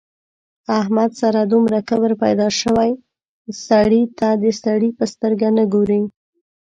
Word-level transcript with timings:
احمد 0.79 1.11
سره 1.21 1.41
دومره 1.51 1.79
کبر 1.89 2.11
پیدا 2.23 2.47
شوی 2.59 2.91
سړي 3.67 4.03
ته 4.19 4.29
د 4.43 4.45
سړي 4.63 4.89
په 4.97 5.05
سترګه 5.13 5.47
نه 5.57 5.63
ګوري. 5.73 6.01